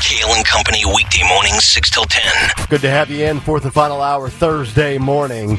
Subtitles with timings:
[0.00, 2.66] Cale and Company weekday mornings 6 till 10.
[2.68, 3.40] Good to have you in.
[3.40, 5.58] Fourth and final hour Thursday morning.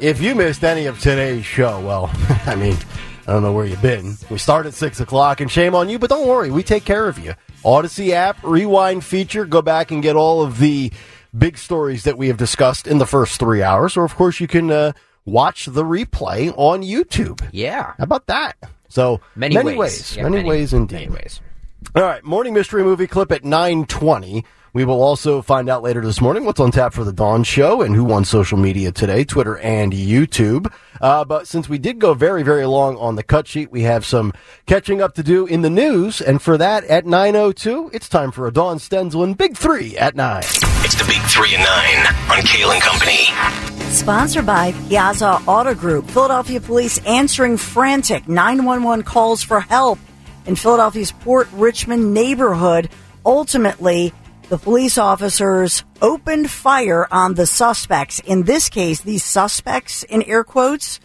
[0.00, 2.10] If you missed any of today's show, well,
[2.46, 2.76] I mean,
[3.26, 4.16] I don't know where you've been.
[4.30, 7.08] We start at 6 o'clock, and shame on you, but don't worry, we take care
[7.08, 7.34] of you.
[7.64, 10.92] Audacy app, rewind feature, go back and get all of the
[11.36, 13.96] big stories that we have discussed in the first three hours.
[13.96, 14.92] Or, of course, you can uh,
[15.24, 17.46] watch the replay on YouTube.
[17.52, 17.94] Yeah.
[17.98, 18.56] How about that?
[18.88, 20.16] So, Many ways.
[20.16, 21.10] Yeah, many, many- ways indeed.
[21.10, 21.40] many ways.
[21.96, 24.44] All right, morning mystery movie clip at 9:20.
[24.72, 27.82] We will also find out later this morning what's on tap for the Dawn Show
[27.82, 30.72] and who won social media today, Twitter and YouTube.
[31.00, 34.04] Uh, but since we did go very, very long on the cut sheet, we have
[34.04, 34.32] some
[34.66, 36.20] catching up to do in the news.
[36.20, 40.16] And for that, at 9:02, it's time for a Dawn Stensland and Big Three at
[40.16, 40.42] nine.
[40.82, 43.28] It's the Big 3 and 9 on Cale and Company.
[43.90, 46.10] Sponsored by Piazza Auto Group.
[46.10, 50.00] Philadelphia police answering frantic 911 calls for help
[50.46, 52.88] in Philadelphia's Port Richmond neighborhood.
[53.24, 54.12] Ultimately,
[54.48, 58.20] the police officers opened fire on the suspects.
[58.20, 61.00] In this case, these suspects, in air quotes,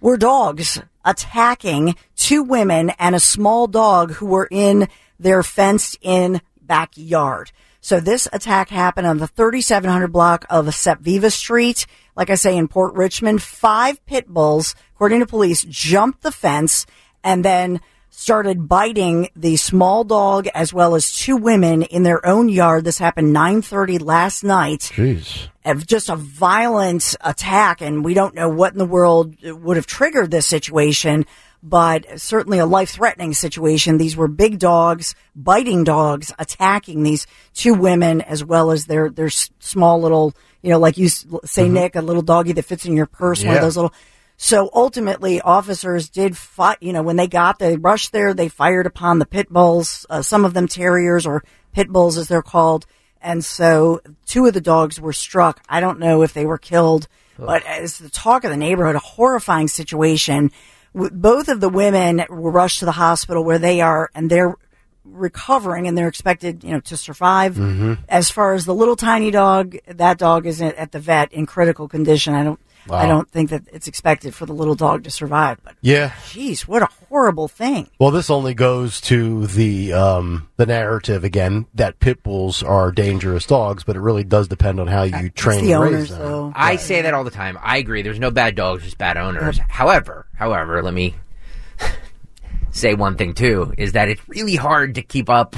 [0.00, 6.40] were dogs attacking two women and a small dog who were in their fenced in
[6.60, 7.50] backyard.
[7.80, 11.86] So this attack happened on the 3700 block of Sepviva Street.
[12.16, 16.86] Like I say, in Port Richmond, five pit bulls, according to police, jumped the fence
[17.22, 17.80] and then
[18.16, 22.84] started biting the small dog as well as two women in their own yard.
[22.84, 25.48] This happened 930 last night Jeez.
[25.64, 29.86] of just a violent attack, and we don't know what in the world would have
[29.86, 31.26] triggered this situation,
[31.60, 33.98] but certainly a life threatening situation.
[33.98, 39.28] These were big dogs, biting dogs, attacking these two women as well as their, their
[39.28, 41.74] small little, you know, like you say, mm-hmm.
[41.74, 43.92] Nick, a little doggy that fits in your purse, one of those little.
[44.36, 46.78] So ultimately, officers did fight.
[46.80, 48.34] You know, when they got there, they rushed there.
[48.34, 50.04] They fired upon the pit bulls.
[50.10, 52.86] Uh, some of them terriers or pit bulls, as they're called.
[53.20, 55.62] And so, two of the dogs were struck.
[55.68, 59.00] I don't know if they were killed, but as the talk of the neighborhood, a
[59.00, 60.50] horrifying situation.
[60.94, 64.54] Both of the women were rushed to the hospital where they are, and they're
[65.04, 67.56] recovering and they're expected, you know, to survive.
[68.08, 71.88] As far as the little tiny dog, that dog is at the vet in critical
[71.88, 72.34] condition.
[72.34, 75.58] I don't, I don't think that it's expected for the little dog to survive.
[75.64, 76.12] But Yeah.
[76.30, 77.88] geez, what a horrible thing!
[77.98, 83.46] Well, this only goes to the um, the narrative again that pit bulls are dangerous
[83.46, 86.18] dogs, but it really does depend on how you train the and raise owners, them.
[86.20, 86.52] though.
[86.54, 87.58] I say that all the time.
[87.62, 88.02] I agree.
[88.02, 89.58] There's no bad dogs, just bad owners.
[89.68, 91.14] However, however, let me
[92.70, 95.56] say one thing too: is that it's really hard to keep up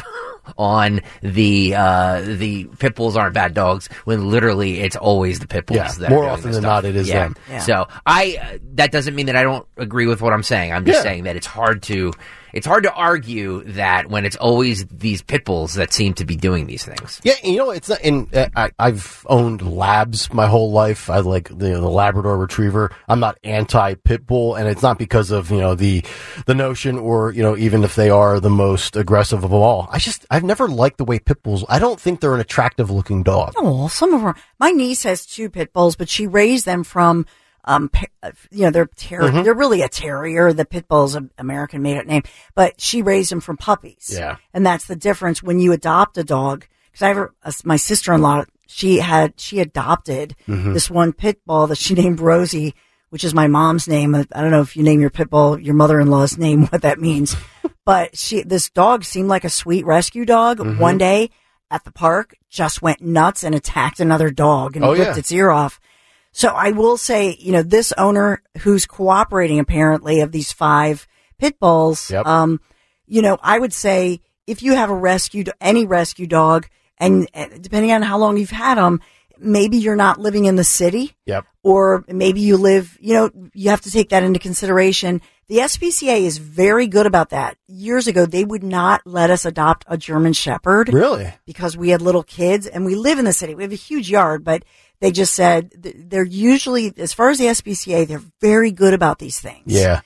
[0.59, 5.67] on the uh, the pit bulls aren't bad dogs when literally it's always the pit
[5.67, 5.79] bulls.
[5.79, 6.85] Yeah, that more are often than stuff.
[6.85, 7.25] not, it is yeah.
[7.25, 7.37] them.
[7.49, 7.59] Yeah.
[7.61, 10.73] So I uh, that doesn't mean that I don't agree with what I'm saying.
[10.73, 11.03] I'm just Yeah.
[11.03, 12.13] saying that it's hard to.
[12.53, 16.37] It's hard to argue that when it's always these pit bulls that seem to be
[16.37, 17.21] doing these things.
[17.23, 18.01] Yeah, you know, it's not.
[18.01, 21.11] In uh, I, I've owned labs my whole life.
[21.11, 22.93] I like the, the Labrador Retriever.
[23.09, 26.03] I'm not anti pit bull, and it's not because of you know the
[26.47, 29.89] the notion, or you know, even if they are the most aggressive of all.
[29.93, 31.65] I just I've never liked the way pit bulls.
[31.69, 33.55] I don't think they're an attractive looking dog.
[33.57, 34.35] Oh, some of them.
[34.61, 37.25] My niece has two pit bulls, but she raised them from,
[37.65, 37.91] um,
[38.23, 39.43] uh, you know, they're ter- Mm-hmm.
[39.43, 40.53] they're really a terrier.
[40.53, 42.23] The pit bull's an American made up name,
[42.55, 44.11] but she raised them from puppies.
[44.13, 44.37] Yeah.
[44.55, 46.67] and that's the difference when you adopt a dog.
[46.93, 48.45] Because I have a, a- my sister in law.
[48.69, 50.73] She had she adopted Mm-hmm.
[50.75, 52.75] this one pit bull that she named Rosie,
[53.11, 54.15] which is my mom's name.
[54.15, 56.83] I don't know if you name your pit bull your mother in law's name, what
[56.83, 57.37] that means.
[57.87, 60.59] But she this dog seemed like a sweet rescue dog.
[60.59, 60.79] Mm-hmm.
[60.79, 61.31] One day
[61.71, 65.17] at the park, just went nuts and attacked another dog and Oh, ripped yeah.
[65.17, 65.81] its ear off.
[66.33, 71.09] So I will say, you know, this owner who's cooperating apparently of these five
[71.39, 72.27] pit bulls, Yep.
[72.27, 72.61] um,
[73.07, 76.69] you know, I would say if you have a rescue, any rescue dog,
[76.99, 77.27] and
[77.61, 79.01] depending on how long you've had them,
[79.39, 81.45] maybe you're not living in the city, Yep.
[81.63, 85.21] or maybe you live, you know, you have to take that into consideration.
[85.49, 87.57] The SPCA is very good about that.
[87.69, 91.33] Years ago, they would not let us adopt a German Shepherd Really?
[91.47, 93.55] because we had little kids and we live in the city.
[93.55, 94.65] We have a huge yard, but
[94.99, 95.71] they just said
[96.09, 99.63] they're usually, as far as the SPCA, they're very good about these things.
[99.67, 100.01] Yeah.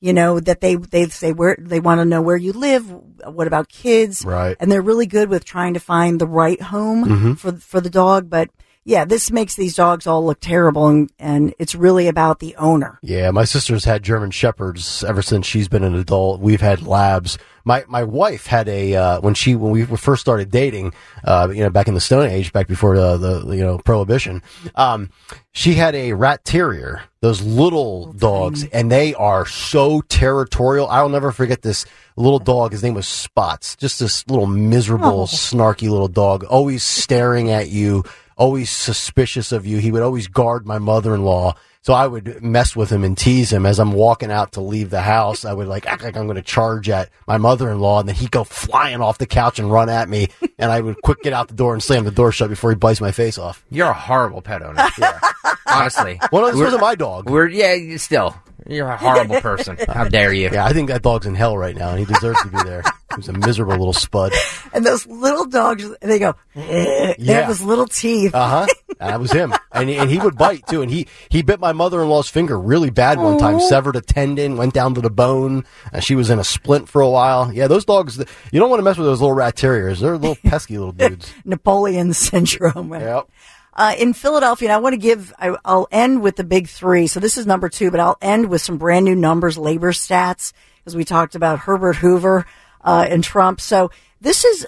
[0.00, 2.88] You know, that they, they say where, they want to know where you live.
[3.26, 4.24] What about kids?
[4.24, 4.56] Right.
[4.60, 7.32] And they're really good with trying to find the right home Mm-hmm.
[7.34, 8.28] for, for the dog.
[8.30, 8.50] But
[8.84, 12.98] yeah, this makes these dogs all look terrible, and, and it's really about the owner.
[13.02, 16.40] Yeah, my sister's had German Shepherds ever since she's been an adult.
[16.40, 17.38] We've had Labs.
[17.66, 20.92] My my wife had a uh, when she when we first started dating,
[21.24, 24.42] uh, you know, back in the Stone Age, back before the, the you know Prohibition.
[24.74, 25.08] Um,
[25.52, 30.86] she had a rat terrier, those little dogs, and they are so territorial.
[30.88, 31.86] I'll never forget this
[32.16, 32.72] little dog.
[32.72, 33.76] His name was Spots.
[33.76, 35.26] Just this little miserable, Oh.
[35.26, 38.04] snarky little dog, always staring at you,
[38.36, 39.78] always suspicious of you.
[39.78, 41.54] He would always guard my mother-in-law.
[41.82, 44.88] So I would mess with him and tease him as I'm walking out to leave
[44.88, 45.44] the house.
[45.44, 48.30] I would like act like I'm going to charge at my mother-in-law, and then he'd
[48.30, 50.28] go flying off the couch and run at me,
[50.58, 52.76] and I would quick get out the door and slam the door shut before he
[52.76, 53.62] bites my face off.
[53.70, 54.82] You're a horrible pet owner.
[55.66, 56.18] Honestly.
[56.32, 57.28] Well, this We're- wasn't my dog.
[57.28, 58.34] We're yeah, still.
[58.66, 59.76] You're a horrible person.
[59.88, 60.50] How dare you?
[60.52, 62.82] Yeah, I think that dog's in hell right now, and he deserves to be there.
[63.16, 64.32] He's a miserable little spud.
[64.72, 67.34] And those little dogs, they go, "Eh." they Yeah.
[67.40, 68.34] have those little teeth.
[68.34, 68.66] Uh huh.
[68.98, 70.82] That was him, and and he would bite too.
[70.82, 74.00] And he he bit my mother in law's finger really bad one time, severed a
[74.00, 75.64] tendon, went down to the bone.
[75.92, 77.52] And she was in a splint for a while.
[77.52, 78.18] Yeah, those dogs.
[78.50, 80.00] You don't want to mess with those little rat terriers.
[80.00, 81.32] They're little pesky little dudes.
[81.44, 82.92] Napoleon syndrome.
[82.92, 83.28] Yep.
[83.76, 87.08] Uh, in Philadelphia, and I want to give, I, I'll end with the big three.
[87.08, 90.52] So this is number two, but I'll end with some brand new numbers, labor stats,
[90.86, 92.46] as we talked about Herbert Hoover
[92.82, 93.60] uh, and Trump.
[93.60, 93.90] So
[94.20, 94.64] this is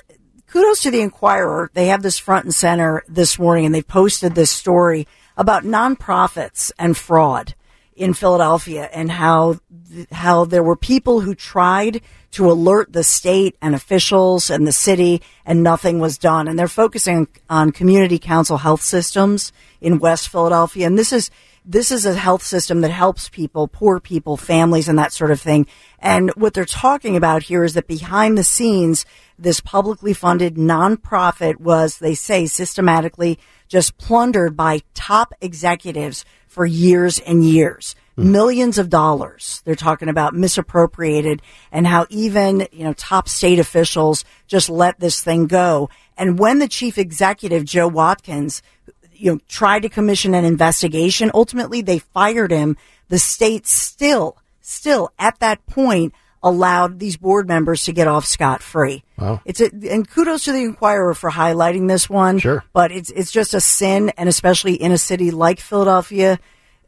[0.48, 1.70] kudos to the Inquirer.
[1.72, 5.06] They have this front and center this morning, and they posted this story
[5.36, 7.54] about nonprofits and fraud
[7.96, 9.58] in Philadelphia and how
[10.12, 12.02] how there were people who tried
[12.32, 16.48] to alert the state and officials and the city and nothing was done.
[16.48, 20.86] And they're focusing on community council health systems in West Philadelphia.
[20.86, 21.30] And this is
[21.64, 25.40] this is a health system that helps people poor people families and that sort of
[25.40, 25.66] thing.
[25.98, 29.04] And what they're talking about here is that behind the scenes
[29.38, 33.38] this publicly funded nonprofit was they say systematically
[33.68, 36.24] just plundered by top executives
[36.56, 37.94] for years and years.
[38.14, 38.32] Hmm.
[38.32, 39.60] Millions of dollars.
[39.66, 45.22] They're talking about misappropriated and how even, you know, top state officials just let this
[45.22, 45.90] thing go.
[46.16, 48.62] And when the chief executive, Joe Watkins,
[49.12, 52.78] you know, tried to commission an investigation, ultimately they fired him.
[53.10, 58.62] The state still, still at that point allowed these board members to get off scot
[58.62, 59.02] free.
[59.18, 59.40] Wow.
[59.44, 62.38] It's a, and kudos to the Inquirer for highlighting this one.
[62.38, 62.64] Sure.
[62.72, 64.10] But it's, it's just a sin.
[64.16, 66.38] And especially in a city like Philadelphia,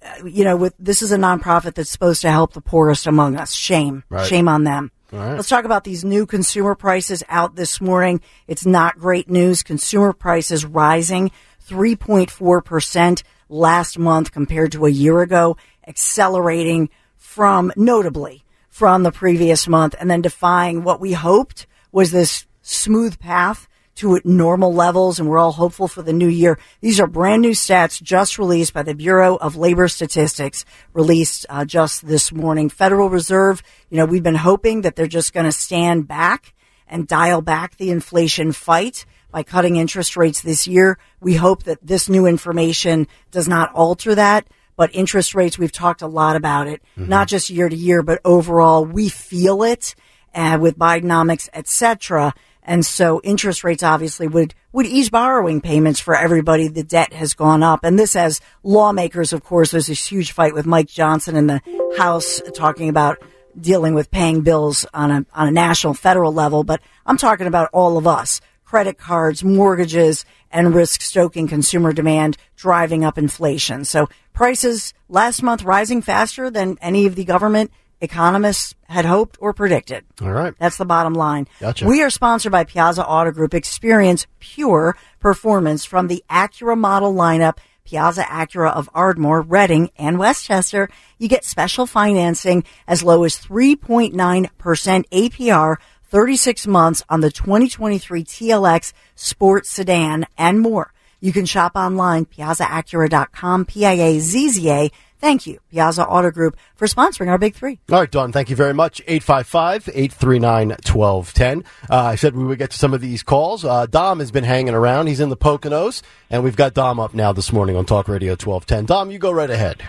[0.03, 3.37] uh, you know, with, this is a nonprofit that's supposed to help the poorest among
[3.37, 3.53] us.
[3.53, 4.05] Shame.
[4.09, 4.27] Right.
[4.27, 4.93] Shame on them.
[5.11, 5.35] right.
[5.35, 8.21] Let's talk about these new consumer prices out this morning.
[8.47, 9.63] It's not great news.
[9.63, 11.31] Consumer prices rising
[11.69, 15.57] 3.4% last month compared to a year ago,
[15.87, 18.45] accelerating from notably
[18.79, 23.67] from the previous month and then defying what we hoped was this smooth path
[23.97, 26.57] to normal levels and we're all hopeful for the new year.
[26.81, 31.65] These are brand new stats just released by the Bureau of Labor Statistics, released uh,
[31.65, 32.69] just this morning.
[32.69, 36.55] Federal Reserve, you know, we've been hoping that they're just going to stand back
[36.87, 40.99] and dial back the inflation fight by cutting interest rates this year.
[41.21, 44.47] We hope that this new information does not alter that.
[44.79, 48.21] But interest rates, we've talked a lot about it, not just year to year, but
[48.25, 49.95] overall, we feel it
[50.33, 52.33] uh, with Bidenomics, et cetera.
[52.63, 56.69] And so interest rates obviously would, would ease borrowing payments for everybody.
[56.69, 57.81] The debt has gone up.
[57.83, 61.61] And this as lawmakers, of course, there's this huge fight with Mike Johnson in the
[61.97, 63.19] House talking about
[63.61, 66.63] dealing with paying bills on a, on a national federal level.
[66.63, 72.37] But I'm talking about all of us, credit cards, mortgages, and risk stoking consumer demand
[72.57, 73.85] driving up inflation.
[73.85, 74.09] So
[74.39, 80.05] prices last month rising faster than any of the government economists had hoped or predicted.
[80.23, 80.55] All right.
[80.61, 81.49] That's the bottom line.
[81.59, 81.85] Gotcha.
[81.89, 83.53] We are sponsored by Piazza Auto Group.
[83.53, 87.59] Experience pure performance from the Acura model lineup.
[87.85, 90.89] Piazza Acura of Ardmore, Reading, and West Chester.
[91.19, 98.93] You get special financing as low as 3.9% APR, 36 months on the 2023 TLX
[99.17, 100.93] Sports Sedan and more.
[101.21, 104.91] You can shop online, piazzaacura.com, P-I-A-Z-Z-A.
[105.21, 107.81] Thank you, Piazza Auto Group, for sponsoring our big three.
[107.91, 109.05] All right, Dawn, thank you very much.
[109.07, 111.65] 855-839-1210.
[111.91, 113.65] Uh, I said we would get to some of these calls.
[113.65, 115.09] Uh, Dom has been hanging around.
[115.09, 118.33] He's in the Poconos, and we've got Dom up now this morning on Talk Radio
[118.33, 118.87] 1210.
[118.87, 119.83] Dom, you go right ahead.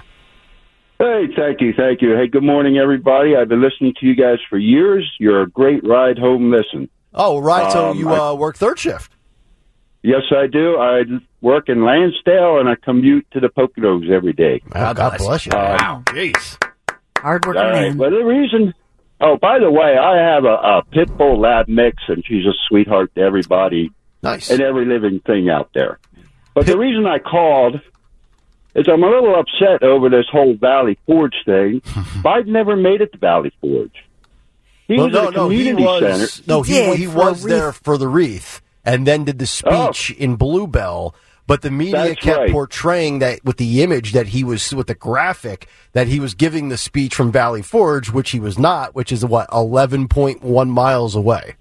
[0.98, 2.16] Hey, thank you, thank you.
[2.16, 3.36] Hey, good morning, everybody.
[3.36, 5.08] I've been listening to you guys for years.
[5.20, 6.90] You're a great ride home listen.
[7.14, 7.72] Oh, right.
[7.72, 9.12] So Um, you I- uh, work third shift.
[10.02, 10.78] Yes, I do.
[10.78, 11.02] I
[11.42, 14.62] work in Lansdale and I commute to the Poconos every day.
[14.74, 15.52] Oh, God bless you.
[15.52, 16.04] Uh, wow.
[16.08, 16.58] Jeez.
[17.18, 17.90] Hardworking All right.
[17.90, 17.98] man.
[17.98, 18.74] Well, the reason.
[19.22, 22.54] Oh, by the way, I have a, a pit bull lab mix, and she's a
[22.70, 23.92] sweetheart to everybody
[24.24, 24.50] Nice.
[24.50, 26.00] and every living thing out there.
[26.56, 27.82] But the reason I called
[28.76, 31.82] is I'm a little upset over this whole Valley Forge thing.
[32.24, 33.92] Biden never made it to Valley Forge.
[34.88, 36.48] He Well, was no, at a no, he community was center.
[36.48, 37.54] no, He he he was wreath.
[37.54, 39.92] there for the wreath, and then did the oh.
[39.92, 41.14] speech in Bluebell.
[41.46, 42.08] But the media Oh.
[42.10, 42.52] That's kept right.
[42.52, 46.70] portraying that with the image that he was with the graphic that he was giving
[46.70, 50.70] the speech from Valley Forge, which he was not, which is what eleven point one
[50.70, 51.56] miles away.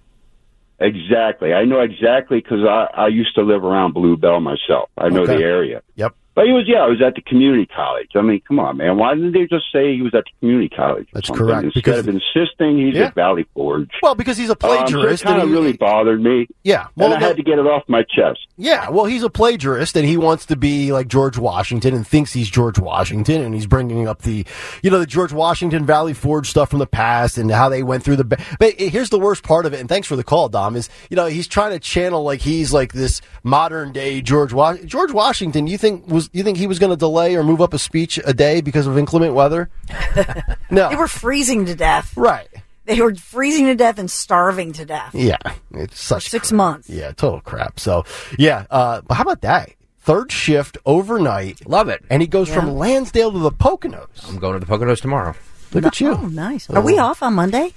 [0.81, 1.53] Exactly.
[1.55, 4.91] I know exactly because I, I used to live around Bluebell myself.
[4.97, 5.37] I know Okay.
[5.39, 5.83] the area.
[5.97, 6.15] Yep.
[6.39, 8.11] But he was, yeah, I was at the community college.
[8.15, 8.97] I mean, come on, man.
[8.97, 11.09] Why didn't they just say he was at the community college?
[11.13, 13.07] That's something correct, Instead because- of insisting he's Yeah.
[13.07, 13.91] at Valley Forge.
[14.03, 16.47] Well, because he's a Um, so it plagiarist, kind of really bothered me.
[16.63, 16.87] yeah.
[16.95, 18.39] Well, and I had to get it off my chest.
[18.57, 22.33] Yeah, well, he's a plagiarist and he wants to be like George Washington and thinks
[22.35, 24.47] he's George Washington and he's bringing up the,
[24.85, 28.05] you know, the George Washington Valley Forge stuff from the past and how they went
[28.05, 28.25] through the.
[28.25, 30.77] Ba- but here's the worst part of it, and thanks for the call, Dom.
[30.77, 34.85] Is you know he's trying to channel like he's like this modern day George Was-
[34.85, 35.67] George Washington.
[35.67, 38.19] You think was you think he was going to delay or move up a speech
[38.25, 39.71] a day because of inclement weather?
[40.71, 42.17] no, They were freezing to death.
[42.17, 42.49] right.
[42.85, 45.15] They were freezing to death and starving to death.
[45.15, 45.37] Yeah,
[45.73, 46.89] it's For such six months.
[46.89, 47.79] Yeah, total crap.
[47.79, 48.07] So,
[48.39, 49.71] yeah, uh, but how about that?
[50.01, 51.69] Third shift overnight.
[51.69, 52.03] Love it.
[52.09, 52.55] And he goes Yeah.
[52.55, 54.07] from Lansdale to the Poconos.
[54.27, 55.35] I'm going to the Poconos tomorrow.
[55.75, 56.13] Look at you.
[56.13, 56.71] Oh, nice.
[56.71, 57.75] Are we off on Monday?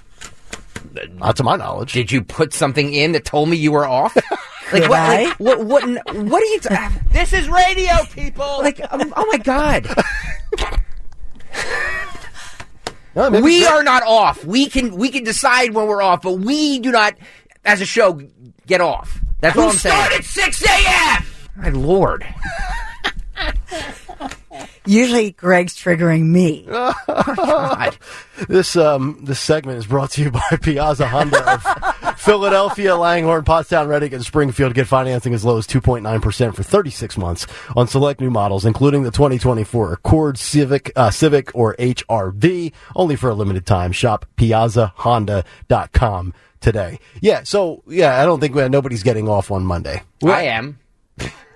[1.15, 1.91] Not to my knowledge.
[1.91, 4.15] Did you put something in that told me you were off?
[4.74, 5.00] Like what?
[5.00, 5.24] I?
[5.25, 5.60] Like, what?
[5.66, 5.84] What?
[6.16, 6.60] What are you?
[6.60, 6.75] T-
[7.12, 8.46] this is radio, people.
[8.60, 9.88] Like, um, oh my god,
[13.16, 14.46] No, we Greg- are not off.
[14.46, 17.16] We can we can decide when we're off, but we do not,
[17.66, 18.22] as a show,
[18.68, 19.20] get off.
[19.42, 19.96] That's what Who I'm saying.
[19.96, 21.25] started at six a.m.
[21.58, 22.25] My lord.
[24.86, 26.66] Usually Greg's triggering me.
[26.68, 27.98] God.
[28.48, 31.63] This um this segment is brought to you by Piazza Honda of
[32.22, 34.75] Philadelphia, Langhorne, Pottstown, Reading, and Springfield.
[34.75, 39.10] Get financing as low as 2.9% for 36 months on select new models, including the
[39.10, 43.92] 2024 Accord Civic, uh, Civic or HRV, only for a limited time.
[43.92, 47.00] Shop piazzahonda.com today.
[47.22, 50.04] Yeah, so yeah, I don't think uh, nobody's getting off on Monday.
[50.24, 50.78] I am.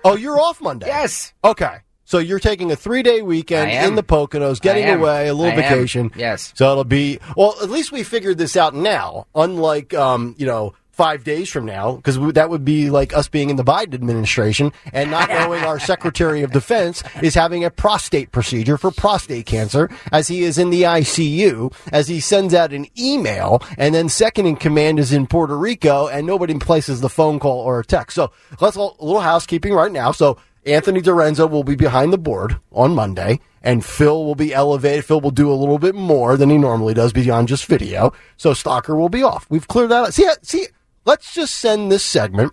[0.04, 0.88] Oh, you're off Monday.
[0.88, 1.32] Yes.
[1.44, 1.76] Okay.
[2.06, 5.62] So you're taking a three day weekend in the Poconos, getting away, a little I
[5.62, 5.74] am.
[5.74, 6.10] vacation.
[6.16, 6.52] Yes.
[6.56, 7.54] So it'll be well.
[7.62, 9.26] At least we figured this out now.
[9.34, 13.50] Unlike um, you know, five days from now, because that would be like us being
[13.50, 18.32] in the Biden administration and not knowing our Secretary of Defense is having a prostate
[18.32, 22.86] procedure for prostate cancer, as he is in the ICU, as he sends out an
[22.98, 27.38] email, and then second in command is in Puerto Rico, and nobody places the phone
[27.38, 28.14] call or a text.
[28.14, 30.12] So let's a little housekeeping right now.
[30.12, 30.38] So.
[30.66, 35.04] Anthony Dorenzo will be behind the board on Monday, and Phil will be elevated.
[35.04, 38.12] Phil will do a little bit more than he normally does beyond just video.
[38.36, 39.46] So Stocker will be off.
[39.48, 40.14] We've cleared that out.
[40.14, 40.66] See, see,
[41.04, 42.52] let's just send this segment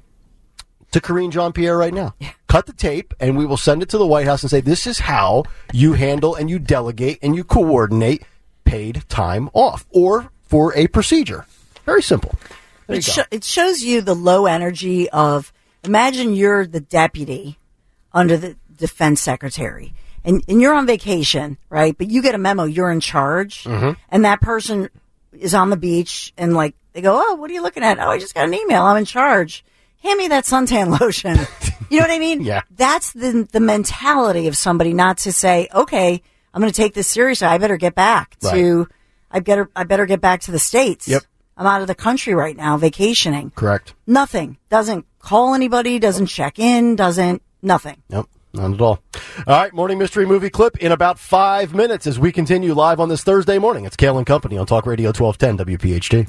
[0.92, 2.14] to Karine Jean Pierre right now.
[2.48, 4.86] Cut the tape, and we will send it to the White House and say, this
[4.86, 5.44] is how
[5.74, 8.24] you handle and you delegate and you coordinate
[8.64, 11.48] paid time off or for a procedure.
[11.86, 12.36] Very simple.
[12.88, 15.52] It, sho- it shows you the low energy of
[15.84, 17.58] imagine you're the deputy
[18.14, 19.94] under the defense secretary
[20.26, 21.98] and, and you're on vacation, right?
[21.98, 23.92] But you get a memo, you're in charge Mm-hmm.
[24.10, 24.90] and that person
[25.34, 28.00] is on the beach and like they go, Oh, what are you looking at?
[28.00, 28.84] Oh, I just got an email.
[28.84, 29.64] I'm in charge.
[30.04, 31.38] Hand me that suntan lotion.
[31.90, 32.42] you know what I mean?
[32.42, 32.62] Yeah.
[32.76, 36.22] That's the, the mentality of somebody not to say, okay,
[36.54, 37.48] I'm going to take this seriously.
[37.48, 38.88] I better get back to,
[39.32, 41.08] I better, I better get back to the States.
[41.08, 41.24] Yep.
[41.56, 43.52] I'm out of the country right now, vacationing.
[43.52, 43.94] Correct.
[44.06, 44.58] Nothing.
[44.70, 48.04] Doesn't call anybody, doesn't check in, doesn't, nothing.
[48.10, 49.00] Nope, not at all.
[49.48, 53.10] All right, morning mystery movie clip in about five minutes as we continue live on
[53.10, 53.86] this Thursday morning.
[53.86, 56.28] It's Cale and Company on Talk Radio 1210 WPHT.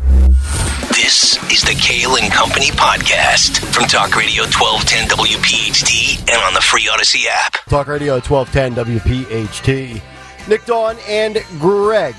[0.91, 6.61] This is the Cale and Company podcast from Talk Radio 1210 WPHT and on the
[6.61, 7.53] free Audacy app.
[7.69, 10.01] Talk Radio 1210 WPHT.
[10.49, 12.15] Nick Dawn and Greg.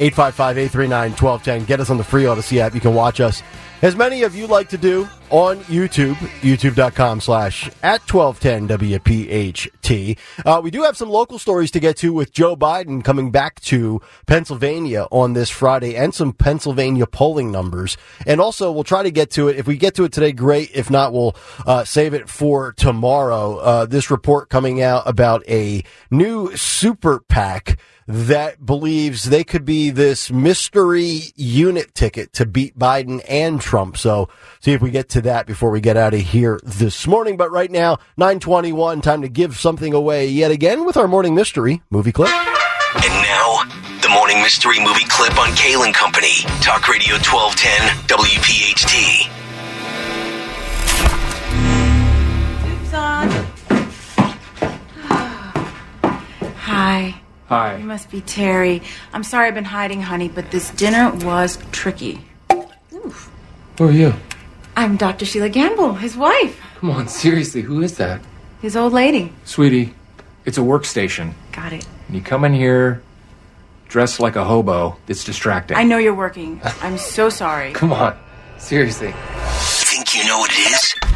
[0.00, 1.66] 855-839-1210.
[1.66, 2.74] Get us on the free Audacy app.
[2.74, 3.42] You can watch us,
[3.82, 10.18] as many of you like to do, on YouTube, youtube.com slash at 1210 WPHT.
[10.44, 13.60] Uh, we do have some local stories to get to with Joe Biden coming back
[13.60, 17.96] to Pennsylvania on this Friday and some Pennsylvania polling numbers.
[18.26, 19.56] And also, we'll try to get to it.
[19.56, 20.70] If we get to it today, great.
[20.74, 23.56] If not, we'll uh, save it for tomorrow.
[23.56, 27.78] Uh, this report coming out about a new super PAC
[28.12, 33.96] that believes they could be this mystery unit ticket to beat Biden and Trump.
[33.96, 34.28] So
[34.60, 37.36] see if we get to that before we get out of here this morning.
[37.36, 41.82] But right now, 921, time to give something away yet again with our morning mystery
[41.90, 42.30] movie clip.
[42.30, 43.62] And now,
[44.02, 46.40] the morning mystery movie clip on Cale and Company.
[46.60, 49.39] Talk Radio 1210 WPHT.
[57.50, 57.78] Hi.
[57.78, 58.80] You must be Terry.
[59.12, 62.20] I'm sorry I've been hiding, honey, but this dinner was tricky.
[62.48, 63.12] Who
[63.88, 64.14] are you?
[64.76, 65.24] I'm Dr.
[65.24, 68.20] Sheila Gamble, his wife, Come on, seriously, who is that?
[68.62, 69.32] his old lady.
[69.44, 69.92] Sweetie,
[70.44, 71.32] it's a workstation.
[71.50, 71.86] Got it.
[72.06, 73.02] And you come in here
[73.88, 74.96] dressed like a hobo.
[75.08, 75.76] It's distracting.
[75.76, 76.60] I know you're working.
[76.82, 77.72] I'm so sorry.
[77.72, 78.16] Come on,
[78.58, 79.12] seriously.
[79.12, 81.09] Think you know what it is?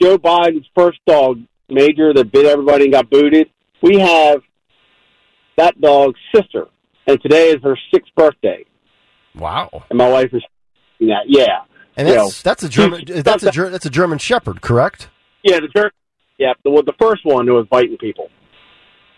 [0.00, 3.50] Joe Biden's first dog, Major, that bit everybody and got booted.
[3.82, 4.40] We have
[5.56, 6.66] that dog's sister,
[7.06, 8.64] and today is her sixth birthday,
[9.34, 9.84] Wow.
[9.90, 10.42] and my wife is
[11.00, 11.24] that.
[11.26, 11.44] Yeah,
[11.96, 15.10] And You that's know, that's a German she's- that's a that's a German Shepherd, correct?
[15.44, 15.92] yeah, the jerk.
[16.38, 18.30] Yeah, the the first one who was biting people.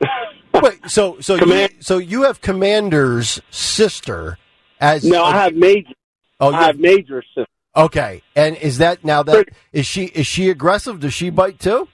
[0.63, 4.39] Wait, so so you, so you have Commander's sister
[4.81, 5.93] as No, I have Major.
[6.41, 7.47] oh I have Major's sister.
[7.77, 11.01] Okay, and is that now that is she is she aggressive?
[11.01, 11.89] Does she bite too?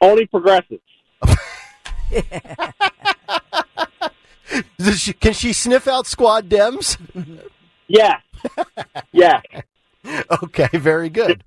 [0.00, 0.82] Only progressives.
[4.78, 6.96] Does she, can she sniff out squad dems?
[7.86, 8.20] Yeah.
[9.12, 9.40] yeah.
[10.42, 11.44] Okay, very good.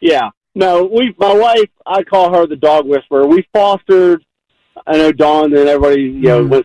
[0.00, 0.30] Yeah.
[0.54, 3.26] No, we, my wife, I call her the dog whisperer.
[3.26, 4.24] We fostered,
[4.86, 6.64] I know Dawn and everybody, you know, was,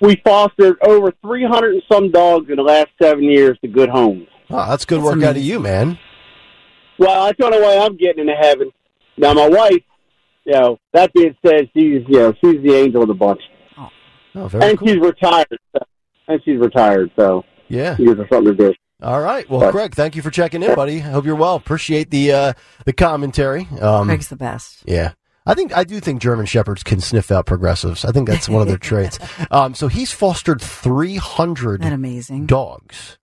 [0.00, 4.26] we fostered over 300 and some dogs in the last seven years to good homes.
[4.50, 5.98] Oh, that's good work out of you, man.
[6.98, 8.70] Well, that's the only way I'm getting into heaven.
[9.16, 9.82] Now, my wife,
[10.44, 13.40] you know, that being said, she's, you know, she's the angel of the bunch.
[14.34, 14.88] Oh, very And cool.
[14.88, 15.58] she's retired.
[15.72, 15.82] So,
[16.28, 17.96] and she's retired, so Yeah.
[17.96, 18.74] she gives her something to do.
[19.02, 19.48] All right.
[19.50, 20.98] Well, But- Craig, thank you for checking in, buddy.
[20.98, 21.56] I hope you're well.
[21.56, 22.52] Appreciate the uh,
[22.86, 23.66] the commentary.
[23.80, 24.82] Um, Craig's the best.
[24.86, 25.12] Yeah.
[25.44, 28.04] I think I do think German shepherds can sniff out progressives.
[28.04, 29.18] I think that's one of their traits.
[29.50, 32.46] Um, so he's fostered 300 That amazing.
[32.46, 33.18] dogs.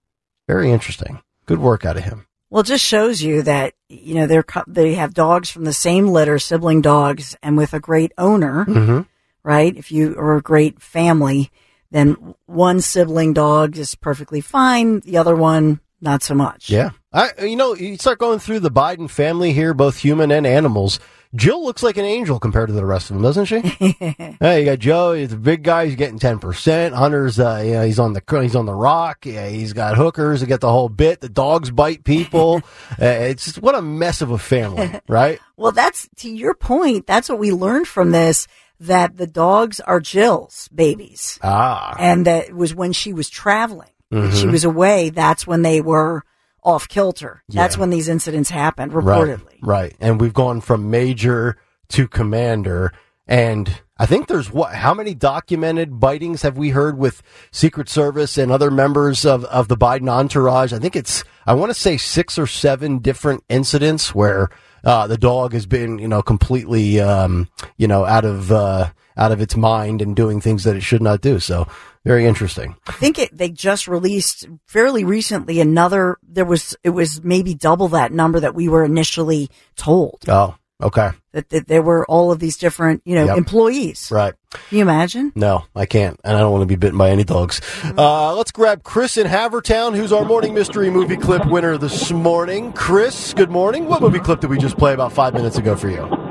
[0.47, 1.21] Very interesting.
[1.45, 2.25] Good work out of him.
[2.49, 6.07] Well, it just shows you that you know they're they have dogs from the same
[6.07, 9.05] litter, sibling dogs, and with a great owner, Mhm.
[9.43, 9.75] right?
[9.77, 11.51] If you are a great family,
[11.91, 14.99] then one sibling dog is perfectly fine.
[15.01, 16.69] The other one, not so much.
[16.69, 16.89] Yeah.
[17.13, 20.99] I, you know, you start going through the Biden family here, both human and animals.
[21.35, 23.59] Jill looks like an angel compared to the rest of them, doesn't she?
[24.39, 25.13] hey, you got Joe.
[25.13, 25.85] He's a big guy.
[25.85, 26.95] He's getting ten percent.
[26.95, 29.25] Hunter's, uh, you know, he's on the he's on the rock.
[29.27, 30.41] Yeah, he's got hookers.
[30.41, 31.21] He got the whole bit.
[31.21, 32.61] The dogs bite people.
[32.91, 35.39] uh, it's just what a mess of a family, right?
[35.55, 37.05] Well, that's to your point.
[37.05, 38.47] That's what we learned from this.
[38.79, 41.37] That the dogs are Jill's babies.
[41.43, 43.89] Ah, and that it was when she was traveling.
[44.07, 45.09] When She was away.
[45.09, 46.23] That's when they were
[46.63, 47.43] off kilter.
[47.49, 49.59] That's when these incidents happened, right, reportedly.
[49.61, 49.95] right.
[49.99, 51.57] And we've gone from major
[51.89, 52.93] to commander,
[53.27, 54.73] and I think there's what?
[54.73, 59.67] How many documented bitings have we heard with Secret Service and other members of of
[59.67, 60.71] the Biden entourage?
[60.71, 64.49] I think it's I want to say six or seven different incidents where
[64.83, 69.31] uh, the dog has been you know completely um, you know out of uh, out
[69.31, 71.39] of its mind and doing things that it should not do.
[71.39, 71.67] So
[72.05, 72.75] very interesting.
[72.87, 77.89] I think it, they just released fairly recently another, there was, it was maybe double
[77.89, 82.39] that number that we were initially told Oh, okay, that, that there were all of
[82.39, 83.37] these different, you know, Yep.
[83.37, 84.09] employees.
[84.11, 84.33] right.
[84.69, 85.33] Can you imagine?
[85.35, 87.59] No, I can't, and I don't want to be bitten by any dogs.
[87.83, 92.71] Uh, let's grab Chris in Havertown, who's our morning mystery movie clip winner this morning.
[92.73, 93.85] Chris, good morning.
[93.87, 96.28] What movie clip did we just play about five minutes ago for you?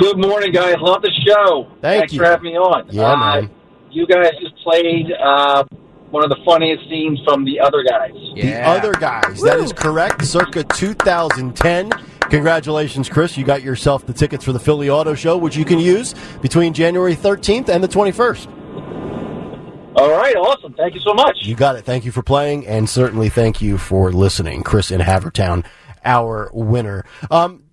[0.00, 0.76] Good morning, guys.
[0.80, 1.66] Love the show.
[1.82, 2.20] Thank Thanks you.
[2.20, 2.86] for having me on.
[2.90, 3.50] Yeah, Uh, man.
[3.90, 5.64] You guys just played uh,
[6.10, 8.12] one of the funniest scenes from The Other Guys.
[8.36, 9.40] The Other Guys.
[9.42, 10.24] That is correct.
[10.24, 11.90] Circa 2010.
[12.30, 13.36] Congratulations, Chris.
[13.36, 16.72] You got yourself the tickets for the Philly Auto Show, which you can use between
[16.72, 18.46] January 13th and the 21st.
[19.96, 20.72] All right, awesome.
[20.74, 21.36] Thank you so much.
[21.42, 21.84] You got it.
[21.84, 25.64] Thank you for playing, and certainly thank you for listening, Chris in Havertown,
[26.04, 27.04] our winner.
[27.30, 27.64] Um,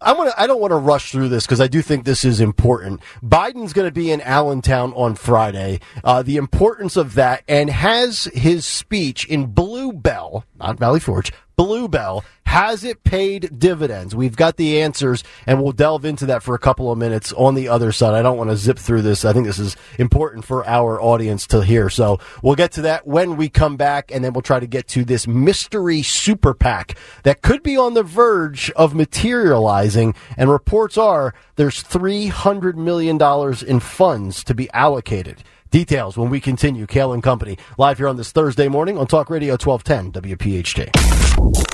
[0.00, 0.40] d- I want to.
[0.40, 3.00] I don't want to rush through this because I do think this is important.
[3.22, 5.80] Biden's going to be in Allentown on Friday.
[6.04, 12.24] Uh, the importance of that, and has his speech in Bluebell, not Valley Forge, Bluebell.
[12.44, 14.14] Has it paid dividends?
[14.14, 17.54] We've got the answers, and we'll delve into that for a couple of minutes on
[17.54, 18.14] the other side.
[18.14, 19.24] I don't want to zip through this.
[19.24, 21.90] I think this is important for our audience to hear.
[21.90, 24.88] So we'll get to that when we come back, and then we'll try to get
[24.88, 30.14] to this mystery super PAC that could be on the verge of materializing.
[30.38, 33.20] And reports are there's $300 million
[33.66, 35.42] in funds to be allocated.
[35.70, 36.86] Details when we continue.
[36.86, 40.90] Cale and Company live here on this Thursday morning on Talk Radio 1210 WPHT.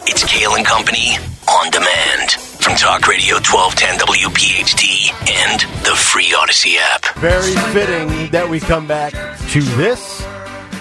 [0.09, 1.17] It's Cale and Company
[1.49, 5.13] on demand from Talk Radio 1210 WPHT
[5.45, 7.15] and the free Audacy app.
[7.17, 9.13] Very fitting that we come back
[9.51, 10.25] to this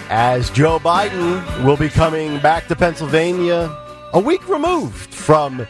[0.09, 3.77] as Joe Biden will be coming back to Pennsylvania
[4.13, 5.67] a week removed from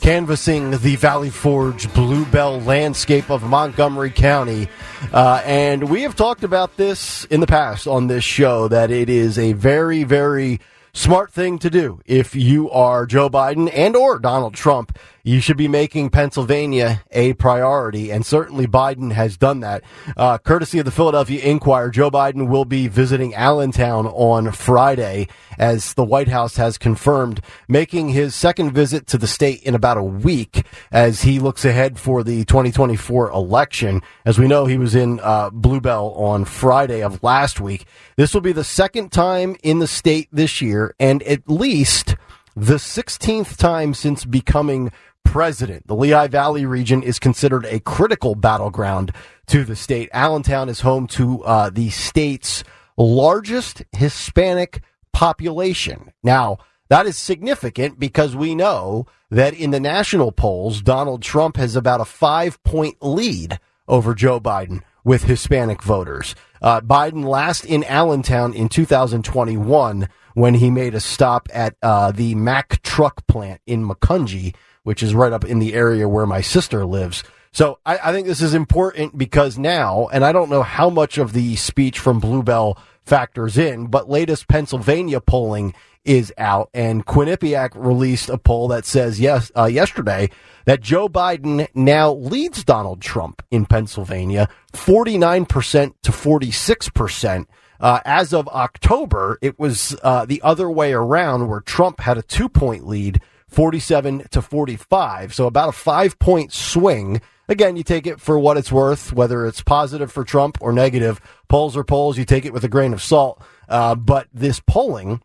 [0.00, 4.68] canvassing the Valley Forge Bluebell landscape of Montgomery County.
[5.12, 9.08] Uh, and we have talked about this in the past on this show that it
[9.08, 10.60] is a very, very
[10.98, 15.58] smart thing to do if you are Joe Biden and or Donald Trump you should
[15.58, 19.84] be making Pennsylvania a priority, and certainly Biden has done that.
[20.16, 25.92] Uh, courtesy of the Philadelphia Inquirer, Joe Biden will be visiting Allentown on Friday, as
[25.92, 30.02] the White House has confirmed, making his second visit to the state in about a
[30.02, 34.00] week as he looks ahead for the 2024 election.
[34.24, 37.84] As we know, he was in uh, Bluebell on Friday of last week.
[38.16, 42.16] This will be the second time in the state this year, and at least
[42.56, 44.90] the 16th time since becoming
[45.24, 45.86] president.
[45.86, 49.12] The Lehigh Valley region is considered a critical battleground
[49.48, 50.08] to the state.
[50.12, 52.64] Allentown is home to uh, the state's
[52.96, 56.12] largest Hispanic population.
[56.22, 61.76] Now, that is significant because we know that in the national polls, Donald Trump has
[61.76, 66.34] about a five point lead over Joe Biden with Hispanic voters.
[66.60, 72.34] Uh, Biden last in Allentown in 2021 when he made a stop at uh, the
[72.34, 74.54] Mack truck plant in Macungie
[74.88, 77.22] which is right up in the area where my sister lives.
[77.52, 81.18] So I, I, think this is important because now, and I don't know how much
[81.18, 85.74] of the speech from Bluebell factors in, but latest Pennsylvania polling
[86.06, 90.30] is out, and Quinnipiac released a poll that says yes uh, yesterday
[90.64, 96.88] that Joe Biden now leads Donald Trump in Pennsylvania, forty nine percent to forty six
[96.88, 97.46] percent.
[97.80, 102.22] Uh, as of October, it was uh, the other way around, where Trump had a
[102.22, 105.34] two point lead 47 to 45.
[105.34, 107.20] So about a five point swing.
[107.48, 111.20] Again, you take it for what it's worth, whether it's positive for Trump or negative.
[111.48, 112.18] Polls are polls.
[112.18, 113.42] You take it with a grain of salt.
[113.68, 115.22] Uh, but this polling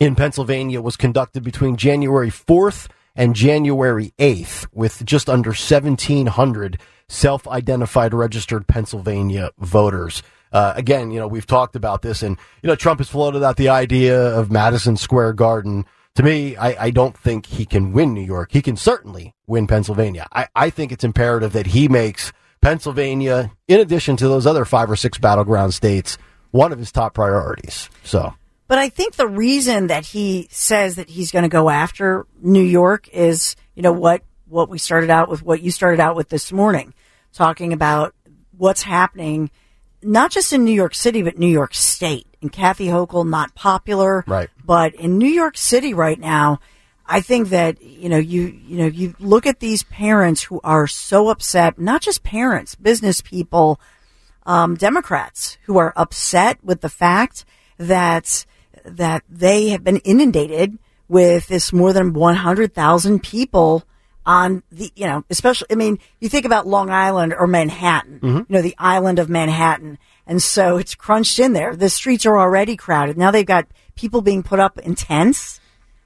[0.00, 7.46] in Pennsylvania was conducted between January 4th and January 8th with just under 1,700 self
[7.46, 10.22] identified registered Pennsylvania voters.
[10.54, 13.58] Uh, again, you know, we've talked about this, and, you know, Trump has floated out
[13.58, 18.14] the idea of Madison Square Garden to me, I, I, don't think he can win
[18.14, 18.52] New York.
[18.52, 20.28] He can certainly win Pennsylvania.
[20.32, 24.90] I, I think it's imperative that he makes Pennsylvania, in addition to those other five
[24.90, 26.16] or six battleground states,
[26.52, 27.90] one of his top priorities.
[28.04, 28.32] So.
[28.68, 32.62] But I think the reason that he says that he's going to go after New
[32.62, 36.28] York is, you know, what, what we started out with, what you started out with
[36.28, 36.94] this morning,
[37.32, 38.14] talking about
[38.56, 39.50] what's happening,
[40.04, 44.24] not just in New York City, but New York State and Kathy Hochul not popular.
[44.26, 44.50] Right.
[44.64, 46.60] But in New York City right now,
[47.06, 50.86] I think that you know you you know you look at these parents who are
[50.86, 53.80] so upset, not just parents, business people,
[54.46, 57.44] um, Democrats who are upset with the fact
[57.78, 58.46] that
[58.84, 63.84] that they have been inundated with this more than 100,000 people
[64.26, 68.36] on the, you know, especially, I mean, you think about Long Island or Manhattan, mm-hmm.
[68.38, 69.98] you know, the island of Manhattan.
[70.26, 71.76] And so it's crunched in there.
[71.76, 73.18] The streets are already crowded.
[73.18, 75.60] Now they've got people being put up in tents.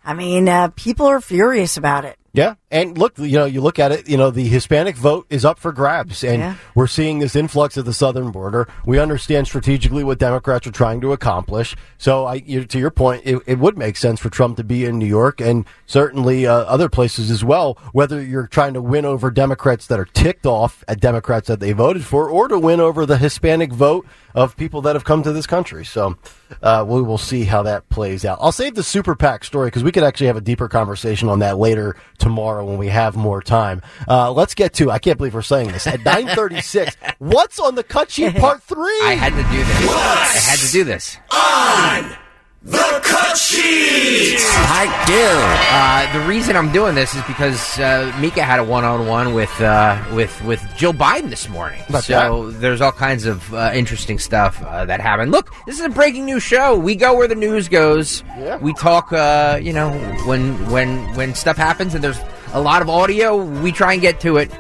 [0.05, 2.19] I mean, uh, people are furious about it.
[2.33, 5.45] Yeah, and look, you know, you look at it, you know, the Hispanic vote is
[5.45, 6.55] up for grabs, and yeah.
[6.75, 8.69] we're seeing this influx at the southern border.
[8.85, 11.75] We understand strategically what Democrats are trying to accomplish.
[11.97, 14.85] So, I, you, to your point, it, it, would make sense for Trump to be
[14.85, 17.79] in New York and certainly uh, other places as well.
[17.93, 21.73] Whether you're trying to win over Democrats that are ticked off at Democrats that they
[21.73, 25.33] voted for, or to win over the Hispanic vote of people that have come to
[25.33, 25.87] this country.
[25.87, 26.19] So,
[26.63, 28.39] uh, we will see how that plays out.
[28.43, 31.39] I'll save the super PAC story because we could actually have a deeper conversation on
[31.39, 33.83] that later tomorrow when we have more time.
[34.07, 34.91] Uh, let's get to.
[34.91, 36.97] I can't believe we're saying this at nine thirty six.
[37.19, 39.01] What's on the cut sheet part three?
[39.03, 39.87] I had to do this.
[39.87, 41.19] What's I had to do this.
[41.33, 42.28] On
[42.63, 44.37] The cut sheet.
[44.41, 46.19] I do.
[46.19, 50.03] Uh, the reason I'm doing this is because uh, Mika had a one-on-one with uh,
[50.13, 51.81] with with Joe Biden this morning.
[51.89, 55.31] About so there's all kinds of uh, interesting stuff uh, that happened.
[55.31, 56.77] Look, this is a breaking news show.
[56.77, 58.25] We go where the news goes.
[58.37, 58.57] Yeah.
[58.57, 59.13] We talk.
[59.13, 59.93] Uh, you know,
[60.27, 62.19] when when when stuff happens and there's
[62.53, 64.51] a lot of audio, we try and get to it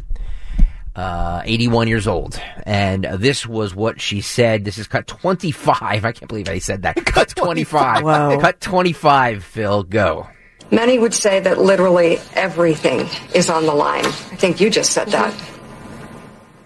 [0.97, 2.41] uh, 81 years old.
[2.63, 4.65] And uh, this was what she said.
[4.65, 6.03] This is cut 25.
[6.03, 6.95] I can't believe I said that.
[7.05, 8.03] Cut 25.
[8.03, 8.39] Wow.
[8.39, 9.83] Cut 25, Phil.
[9.83, 10.27] Go.
[10.71, 14.05] Many would say that literally everything is on the line.
[14.05, 15.33] I think you just said that.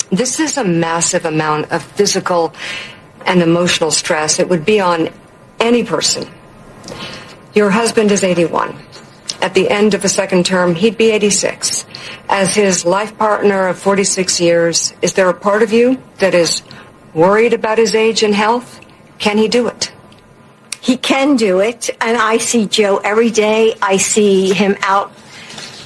[0.10, 2.54] This is a massive amount of physical
[3.26, 4.39] and emotional stress.
[4.39, 5.10] It would be on
[5.60, 6.28] any person.
[7.54, 8.76] Your husband is 81.
[9.41, 11.86] At the end of the second term, he'd be 86.
[12.30, 16.62] As his life partner of 46 years, is there a part of you that is
[17.14, 18.80] worried about his age and health?
[19.20, 19.92] Can he do it?
[20.82, 23.76] He can do it, and I see Joe every day.
[23.82, 25.12] I see him out,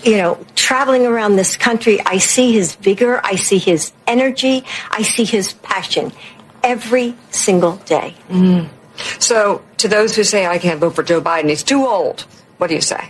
[0.04, 2.00] you know, traveling around this country.
[2.06, 3.20] I see his vigor.
[3.24, 4.64] I see his energy.
[4.90, 6.14] I see his passion
[6.64, 8.16] every single day.
[8.30, 8.70] Mm.
[9.20, 12.22] So, to those who say I can't vote for Joe Biden, he's too old,
[12.58, 13.10] what do you say?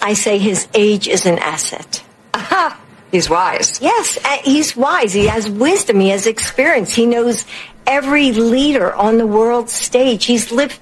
[0.00, 2.02] I say his age is an asset.
[2.46, 2.80] Aha!
[3.12, 3.80] He's wise.
[3.80, 5.12] Yes, uh, he's wise.
[5.12, 6.00] He has wisdom.
[6.00, 6.92] He has experience.
[6.92, 7.44] He knows
[7.86, 10.24] every leader on the world stage.
[10.24, 10.78] He's lived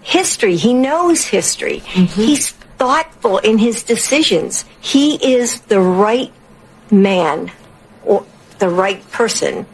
[0.00, 0.56] history.
[0.56, 1.80] He knows history.
[1.80, 4.64] He's thoughtful in his decisions.
[4.80, 6.32] He is the right
[6.90, 7.52] man
[8.04, 8.24] or
[8.58, 9.66] the right person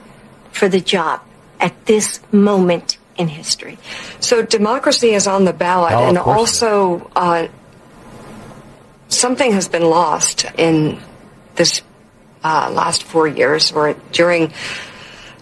[0.50, 1.20] for the job
[1.61, 3.78] at this moment in history.
[4.18, 7.46] So, democracy is on the ballot, Oh, and also uh,
[9.09, 11.00] something has been lost in
[11.57, 11.83] this
[12.45, 14.53] uh, last four years, or during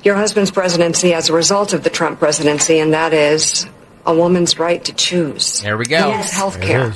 [0.02, 3.66] your husband's presidency, as a result of the Trump presidency, and that is
[4.06, 5.60] a woman's right to choose.
[5.62, 6.08] There we go.
[6.08, 6.32] Yes.
[6.32, 6.94] Health care.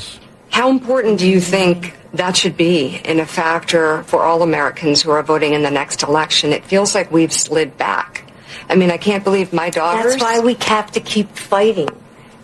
[0.50, 5.10] How important do you think that should be in a factor for all Americans who
[5.10, 6.52] are voting in the next election?
[6.52, 8.22] It feels like we've slid back.
[8.68, 10.12] I mean, I can't believe my daughters.
[10.12, 11.88] That's why we have to keep fighting.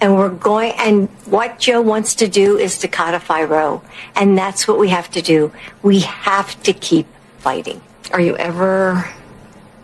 [0.01, 3.83] And we're going, and what Joe wants to do is to codify Roe.
[4.15, 5.53] And that's what we have to do.
[5.83, 7.07] We have to keep
[7.39, 7.83] fighting.
[8.13, 9.11] Are you ever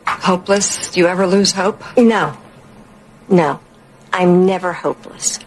[0.07, 0.91] hopeless?
[0.91, 1.83] Do you ever lose hope?
[1.97, 2.37] No.
[3.29, 3.61] No.
[4.13, 5.39] I'm never hopeless.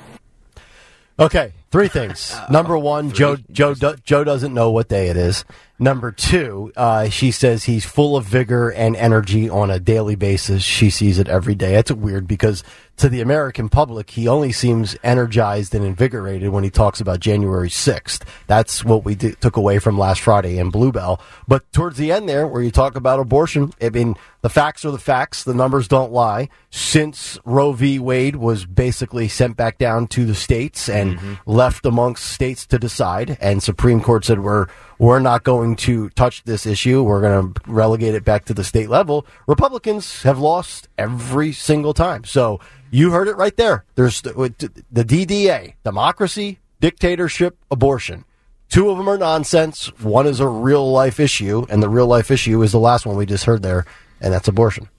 [1.20, 2.36] Okay, three things.
[2.50, 5.44] Number one, Joe Joe do, Joe doesn't know what day it is.
[5.78, 10.62] Number two, uh, she says he's full of vigor and energy on a daily basis.
[10.64, 11.74] She sees it every day.
[11.74, 12.64] That's weird because
[13.00, 17.70] to the American public, he only seems energized and invigorated when he talks about January
[17.70, 18.24] 6th.
[18.48, 21.22] That's what we took away from last Friday in Bluebell.
[21.48, 24.92] But towards the end there, where you talk about abortion, I mean, the facts are
[24.92, 25.46] the facts.
[25.46, 26.50] The numbers don't lie.
[26.72, 28.00] Since Roe v.
[28.00, 31.34] Wade was basically sent back down to the states and mm-hmm.
[31.46, 34.68] left amongst states to decide, and Supreme Court said we're
[35.00, 37.02] we're not going to touch this issue.
[37.02, 39.26] We're going to relegate it back to the state level.
[39.48, 42.26] Republicans have lost every single time.
[42.26, 42.60] So
[42.92, 43.86] you heard it right there.
[43.96, 48.26] There's the, DDA, democracy, dictatorship, abortion.
[48.68, 49.88] Two of them are nonsense.
[50.00, 53.16] One is a real life issue, and the real life issue is the last one
[53.16, 53.86] we just heard there,
[54.22, 54.90] and that's abortion.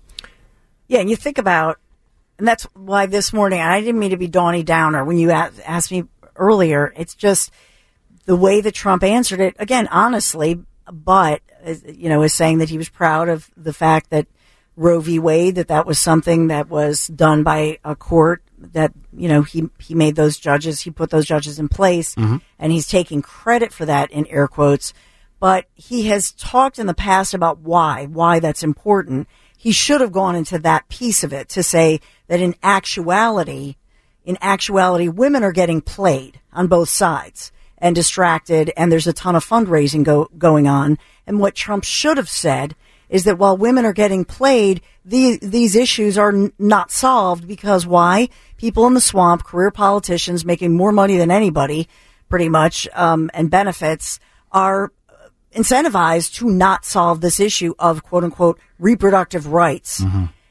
[0.89, 1.79] Yeah, and you think about,
[2.39, 5.93] and that's why this morning, I didn't mean to be Donnie Downer when you asked
[5.93, 6.93] me earlier.
[6.97, 7.53] It's just
[8.31, 11.43] the way that Trump answered it, again, honestly, but,
[11.85, 14.29] you know, is saying that he was proud of the fact that
[14.77, 15.19] Roe v.
[15.19, 19.69] Wade, that that was something that was done by a court that, you know, he,
[19.81, 22.37] he made those judges, he put those judges in place, mm-hmm.
[22.57, 24.95] and he's taking credit for that in air quotes.
[25.41, 29.27] But he has talked in the past about why, why that's important.
[29.59, 33.75] He should have gone into that piece of it to say that in actuality,
[34.25, 39.35] in actuality, women are getting played on both sides and distracted, and there's a ton
[39.35, 40.99] of fundraising go, going on.
[41.27, 42.77] And what Trump should have said
[43.09, 47.87] is that while women are getting played, the, these issues are n- not solved because
[47.87, 48.29] why?
[48.57, 51.89] People in the swamp, career politicians making more money than anybody,
[52.29, 54.21] pretty much, um, and benefits
[54.53, 54.93] are
[55.53, 60.01] incentivized to not solve this issue of quote unquote reproductive rights.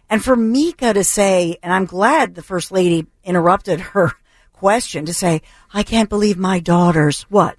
[0.09, 4.11] And for Mika to say, and I'm glad the first lady interrupted her
[4.59, 5.41] question to say,
[5.73, 7.57] I can't believe my daughters, what?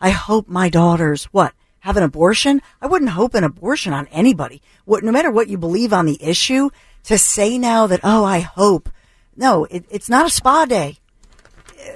[0.00, 1.54] I hope my daughters, what?
[1.80, 2.60] Have an abortion?
[2.80, 4.60] I wouldn't hope an abortion on anybody.
[4.84, 6.68] What, no matter what you believe on the issue,
[7.04, 8.90] to say now that, oh, I hope.
[9.34, 10.98] No, it, it's not a spa day.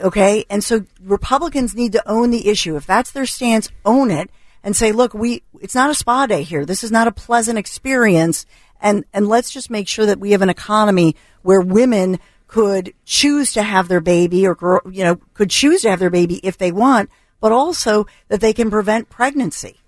[0.03, 0.47] Okay.
[0.49, 2.77] And so Republicans need to own the issue.
[2.77, 4.31] If that's their stance, own it
[4.65, 6.65] and say, look, we, it's not a spa day here.
[6.65, 8.47] This is not a pleasant experience.
[8.81, 13.53] And, and let's just make sure that we have an economy where women could choose
[13.53, 16.57] to have their baby or, girl, you know, could choose to have their baby if
[16.57, 19.81] they want, but also that they can prevent pregnancy.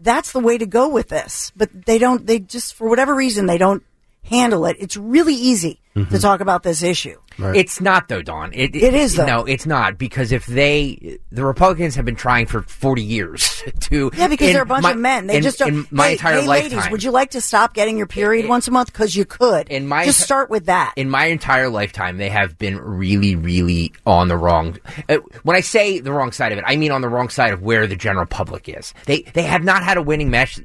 [0.00, 1.52] That's the way to go with this.
[1.56, 3.82] But they don't, they just, for whatever reason, they don't
[4.28, 4.76] handle it.
[4.78, 6.10] It's really easy mm-hmm.
[6.14, 7.18] to talk about this issue.
[7.38, 7.56] Right.
[7.56, 8.52] It's not though, Dawn.
[8.52, 9.26] It, it is though.
[9.26, 14.10] No, it's not because if they, the Republicans have been trying for forty years to.
[14.16, 15.28] Yeah, because they're a bunch my, of men.
[15.28, 15.68] They in, just don't.
[15.68, 18.46] In my hey, entire hey, lifetime, ladies, would you like to stop getting your period
[18.46, 18.92] it, once a month?
[18.92, 19.68] Because you could.
[19.68, 20.94] In my just start with that.
[20.96, 24.76] In my entire lifetime, they have been really, really on the wrong.
[25.08, 27.52] Uh, when I say the wrong side of it, I mean on the wrong side
[27.52, 28.94] of where the general public is.
[29.06, 30.60] They they have not had a winning mes-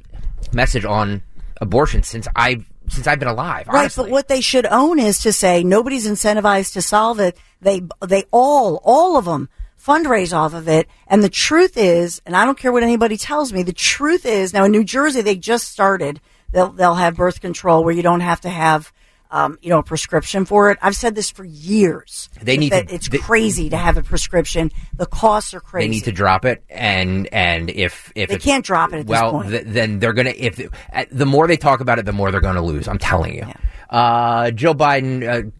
[0.52, 1.22] message on
[1.60, 3.66] abortion since I've since I've been alive.
[3.68, 4.04] Right, honestly.
[4.04, 7.36] but what they should own is to say nobody's incentivized to solve it.
[7.60, 9.48] They they all all of them
[9.84, 10.88] fundraise off of it.
[11.06, 14.52] And the truth is, and I don't care what anybody tells me, the truth is
[14.52, 16.20] now in New Jersey they just started.
[16.52, 18.92] They'll they'll have birth control where you don't have to have
[19.34, 20.78] um, you know, a prescription for it.
[20.80, 22.28] I've said this for years.
[22.40, 24.70] They need that to, it's they, crazy to have a prescription.
[24.96, 25.88] The costs are crazy.
[25.88, 29.64] They need to drop it, and and if if they can't drop it, well, th-
[29.66, 30.34] then they're gonna.
[30.36, 30.60] If
[30.92, 32.86] uh, the more they talk about it, the more they're gonna lose.
[32.86, 33.44] I'm telling you.
[33.44, 33.56] Yeah.
[33.90, 35.50] Uh, Joe Biden, uh,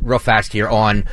[0.00, 1.04] real fast here on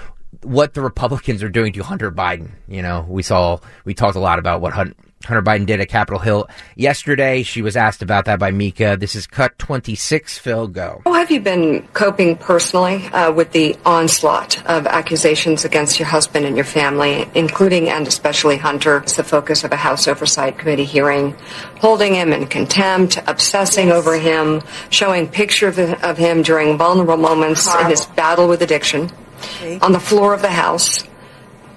[0.41, 2.51] what the Republicans are doing to Hunter Biden.
[2.69, 5.89] You know, we saw we talked a lot about what Hunter Hunter Biden did at
[5.89, 7.43] Capitol Hill yesterday.
[7.43, 8.97] She was asked about that by Mika.
[8.99, 10.37] This is cut 26.
[10.37, 11.01] Phil, go.
[11.05, 16.45] How have you been coping personally uh, with the onslaught of accusations against your husband
[16.45, 20.85] and your family, including and especially Hunter, as the focus of a House Oversight Committee
[20.85, 21.35] hearing,
[21.79, 23.95] holding him in contempt, obsessing yes.
[23.95, 27.85] over him, showing pictures of, of, him during vulnerable moments Horrible.
[27.85, 29.79] in his battle with addiction okay.
[29.79, 31.03] on the floor of the House?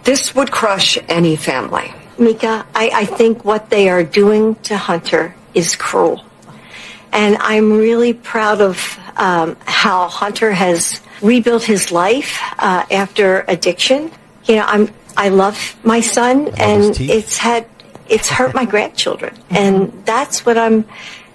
[0.04, 1.92] This would crush any family.
[2.18, 6.24] Mika, I, I think what they are doing to Hunter is cruel.
[7.12, 14.10] And I'm really proud of um, how Hunter has rebuilt his life uh, after addiction.
[14.44, 17.66] You know, I'm I love my son, love and it's had
[18.08, 20.84] it's hurt my grandchildren, and that's what I'm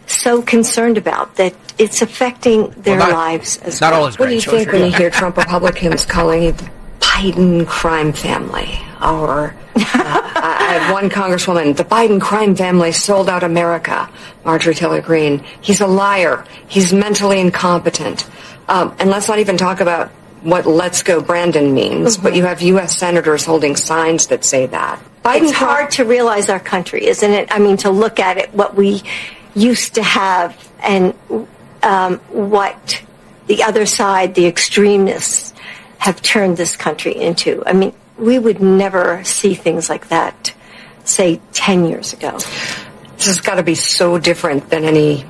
[0.08, 1.36] so concerned about.
[1.36, 4.02] That it's affecting their well, not, lives as not well.
[4.02, 6.70] All his what do you think when you hear Trump Republicans calling it the
[7.14, 11.78] Biden crime family or I have one congresswoman.
[11.78, 14.10] The Biden crime family sold out America.
[14.44, 15.44] Marjorie Taylor Greene.
[15.62, 16.44] He's a liar.
[16.68, 18.28] He's mentally incompetent.
[18.68, 20.10] Um, and let's not even talk about
[20.42, 22.16] what "Let's Go Brandon" means.
[22.16, 22.24] Mm-hmm.
[22.24, 22.98] But you have U.S.
[22.98, 25.00] senators holding signs that say that.
[25.24, 27.48] Biden's it's hard to realize our country, isn't it?
[27.52, 29.04] I mean, to look at it, what we
[29.54, 31.14] used to have, and
[31.84, 33.04] um, what
[33.46, 35.53] the other side, the extremists,
[36.04, 37.64] have turned this country into.
[37.66, 40.54] I mean, we would never see things like that,
[41.06, 42.34] say, 10 years ago.
[43.16, 45.26] This has got to be so different than any.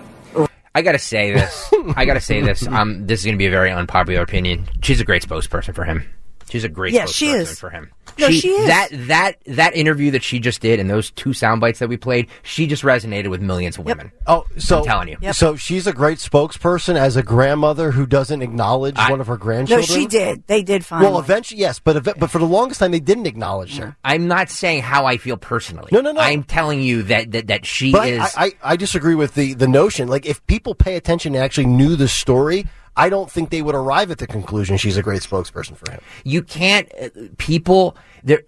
[0.73, 1.71] I gotta say this.
[1.95, 2.65] I gotta say this.
[2.65, 4.67] Um, this is gonna be a very unpopular opinion.
[4.81, 6.09] She's a great spokesperson for him.
[6.53, 7.59] She's a great yeah, spokesperson she is.
[7.59, 7.91] for him.
[8.19, 8.67] No, she, she, is.
[8.67, 11.97] That that that interview that she just did and those two sound bites that we
[11.97, 14.11] played, she just resonated with millions of women.
[14.13, 14.23] Yep.
[14.27, 15.17] Oh, so I'm telling you.
[15.19, 15.33] Yep.
[15.33, 19.35] So she's a great spokesperson as a grandmother who doesn't acknowledge I, one of her
[19.35, 19.89] grandchildren.
[19.89, 20.45] No, she did.
[20.45, 21.09] They did finally.
[21.09, 23.85] Well, eventually, yes, but but for the longest time, they didn't acknowledge her.
[23.85, 23.99] Mm-hmm.
[24.03, 25.89] I'm not saying how I feel personally.
[25.91, 26.21] No, no, no.
[26.21, 28.19] I'm telling you that that, that she but is.
[28.19, 30.07] I, I, I disagree with the the notion.
[30.07, 32.67] Like, if people pay attention and actually knew the story.
[32.95, 35.99] I don't think they would arrive at the conclusion she's a great spokesperson for him.
[36.23, 36.91] You can't.
[37.01, 38.41] Uh, people there,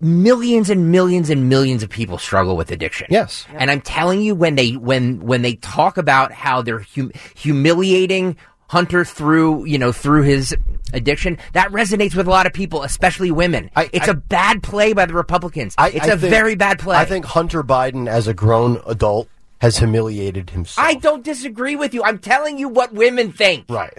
[0.00, 3.08] millions and millions and millions of people struggle with addiction.
[3.10, 7.12] Yes, and I'm telling you, when they when when they talk about how they're hum-
[7.34, 8.36] humiliating
[8.68, 10.56] Hunter through you know through his
[10.92, 13.70] addiction, that resonates with a lot of people, especially women.
[13.74, 15.74] I, it's I, a bad play by the Republicans.
[15.76, 16.96] I, it's a think, very bad play.
[16.96, 19.28] I think Hunter Biden, as a grown adult,
[19.60, 20.86] has humiliated himself.
[20.86, 22.02] I don't disagree with you.
[22.02, 23.66] I'm telling you what women think.
[23.68, 23.96] Right.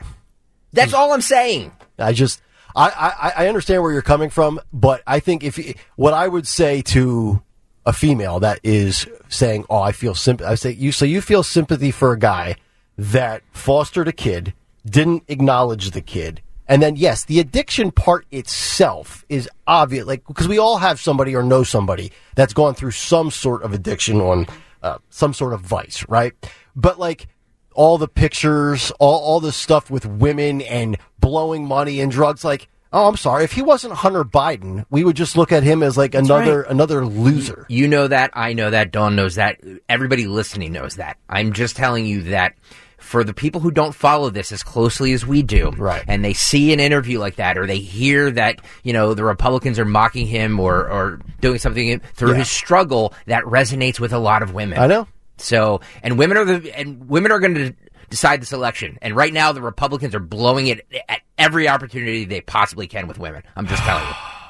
[0.73, 1.71] That's all I'm saying.
[1.99, 2.41] I just,
[2.75, 5.59] I, I, I understand where you're coming from, but I think if
[5.95, 7.41] what I would say to
[7.85, 11.43] a female that is saying, "Oh, I feel sympathy," I say, "You so you feel
[11.43, 12.55] sympathy for a guy
[12.97, 14.53] that fostered a kid,
[14.85, 20.47] didn't acknowledge the kid." And then, yes, the addiction part itself is obvious, like because
[20.47, 24.47] we all have somebody or know somebody that's gone through some sort of addiction on
[24.81, 26.33] uh, some sort of vice, right?
[26.75, 27.27] But like
[27.73, 32.43] all the pictures, all all the stuff with women and blowing money and drugs.
[32.43, 35.83] Like, oh, I'm sorry, if he wasn't Hunter Biden, we would just look at him
[35.83, 37.65] as like another another loser.
[37.69, 38.31] You know that.
[38.33, 38.91] I know that.
[38.91, 39.61] Dawn knows that.
[39.87, 41.17] Everybody listening knows that.
[41.29, 42.55] I'm just telling you that
[43.01, 46.03] for the people who don't follow this as closely as we do, right.
[46.07, 49.77] and they see an interview like that, or they hear that you know the Republicans
[49.79, 52.37] are mocking him or or doing something through Yeah.
[52.37, 54.79] his struggle, that resonates with a lot of women.
[54.79, 55.07] I know.
[55.37, 57.73] So, and women are the and women are going to
[58.09, 58.99] decide this election.
[59.01, 63.17] And right now, the Republicans are blowing it at every opportunity they possibly can with
[63.17, 63.41] women.
[63.55, 64.13] I'm just telling you.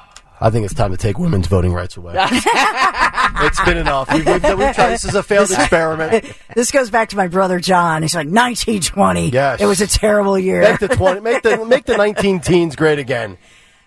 [0.42, 2.14] I think it's time to take women's voting rights away.
[2.18, 4.12] it's been enough.
[4.12, 4.90] We've, we've, we've tried.
[4.90, 6.24] This is a failed experiment.
[6.54, 8.02] This goes back to my brother John.
[8.02, 9.30] He's like 1920.
[9.30, 9.60] Yes.
[9.60, 10.60] it was a terrible year.
[10.62, 11.20] Make the twenty.
[11.20, 13.38] Make the make the nineteen teens great again.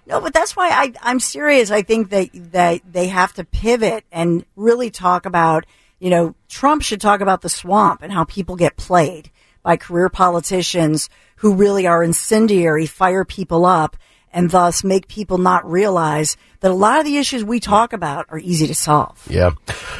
[0.08, 1.70] No, but that's why I, I'm serious.
[1.70, 5.66] I think that that they have to pivot and really talk about,
[5.99, 9.30] you know, Trump should talk about the swamp and how people get played
[9.62, 13.95] by career politicians who really are incendiary, fire people up,
[14.36, 18.25] and thus make people not realize that a lot of the issues we talk about
[18.29, 19.25] are easy to solve.
[19.29, 19.51] Yeah.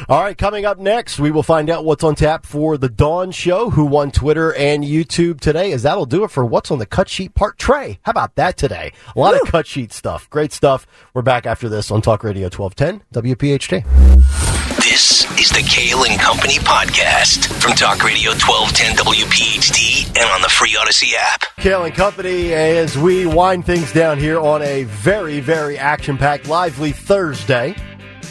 [0.08, 0.36] All right.
[0.36, 3.86] Coming up next, we will find out what's on tap for the Dawn Show, who
[3.86, 5.72] won Twitter and YouTube today.
[5.72, 7.58] As that'll do it for what's on the cut sheet part.
[7.58, 8.92] Trey, how about that today?
[9.14, 10.28] A lot of cut sheet stuff.
[10.28, 10.86] Great stuff.
[11.14, 14.45] We're back after this on Talk Radio 1210 WPHT.
[14.88, 20.48] This is the Cale and Company podcast from Talk Radio 1210 WPHT and on the
[20.48, 21.42] free Audacy app.
[21.56, 26.46] Cale and Company as we wind things down here on a very, very action packed,
[26.46, 27.74] lively Thursday.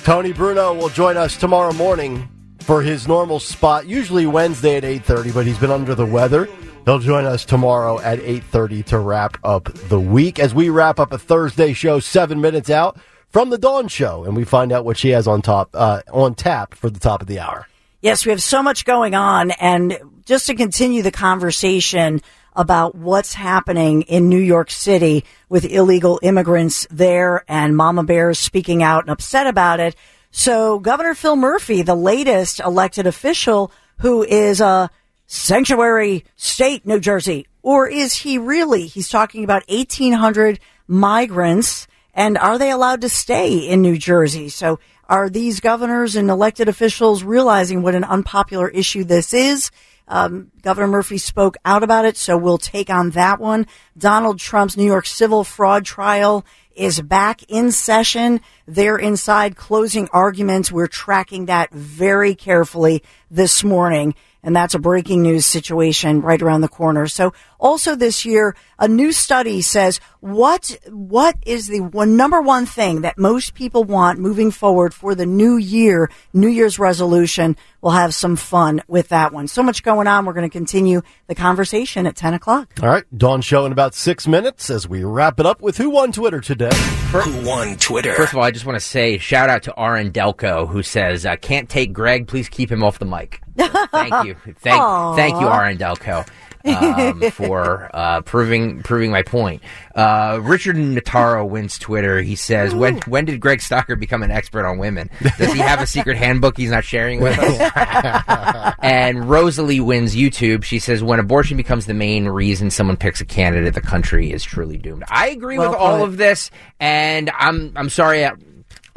[0.06, 2.26] Tony Bruno will join us tomorrow morning
[2.62, 6.48] for his normal spot, usually Wednesday at 8.30, but he's been under the weather.
[6.86, 11.12] He'll join us tomorrow at 8.30 to wrap up the week as we wrap up
[11.12, 12.98] a Thursday show seven minutes out
[13.30, 16.36] from the Dawn Show, and we find out what she has on top uh, on
[16.36, 17.68] tap for the top of the hour.
[18.02, 19.52] Yes, we have so much going on.
[19.52, 22.22] And just to continue the conversation
[22.56, 28.84] about what's happening in New York City with illegal immigrants there and Mama Bears speaking
[28.84, 29.96] out and upset about it.
[30.32, 34.90] So Governor Phil Murphy, the latest elected official who is a
[35.28, 38.86] sanctuary state, New Jersey, or is he really?
[38.86, 44.50] He's talking about 1800 migrants and are they allowed to stay in New Jersey?
[44.50, 49.70] So are these governors and elected officials realizing what an unpopular issue this is?
[50.08, 53.68] Um, Governor Murphy spoke out about it, so we'll take on that one.
[53.98, 56.46] Donald Trump's New York civil fraud trial
[56.76, 58.42] is back in session.
[58.68, 60.72] They're inside closing arguments.
[60.72, 64.16] We're tracking that very carefully this morning.
[64.44, 67.08] And that's a breaking news situation right around the corner.
[67.08, 72.66] So also this year, a new study says what, what is the one, number one
[72.66, 77.56] thing that most people want moving forward for the new year, New Year's resolution?
[77.82, 79.48] We'll have some fun with that one.
[79.48, 80.26] So much going on.
[80.26, 82.74] We're going to continue the conversation at 10 o'clock.
[82.82, 85.92] All right, Dawn Show in about six minutes as we wrap it up with Who
[85.92, 86.76] Won Twitter today.
[87.12, 88.16] Who won Twitter?
[88.16, 91.26] First of all, I just want to say shout out to RN Delco who says,
[91.26, 92.28] uh, "Can't take Greg.
[92.28, 95.16] Please keep him off the mic." thank you, thank Aw.
[95.16, 96.28] thank you, RN Delco.
[96.68, 99.62] Um, for uh, proving proving my point.
[99.96, 102.22] Uh, Richard Nataro wins Twitter.
[102.22, 105.10] He says, "When when did Greg Stocker become an expert on women?
[105.38, 110.64] Does he have a secret handbook he's not sharing with us?" and Rosalie wins YouTube.
[110.64, 114.44] She says, "When abortion becomes the main reason someone picks a candidate, the country is
[114.44, 116.10] truly doomed." I agree Well with all put.
[116.10, 118.24] of this, and I'm I'm sorry.
[118.26, 118.36] uh,